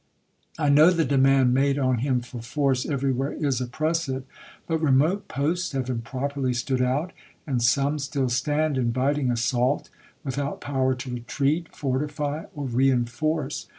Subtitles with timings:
[0.57, 4.23] I know the demand made on him for force everywhere is oppressive;
[4.65, 7.11] but remote posts have improperly stood out,
[7.45, 9.91] and some still stand, inviting assault,
[10.23, 13.69] without power to retreat, fortify, or reenforce.